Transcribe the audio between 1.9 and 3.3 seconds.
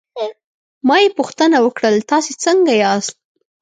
تاسې څنګه یاست؟